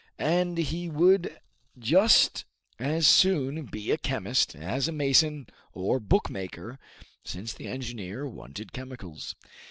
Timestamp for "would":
0.89-1.39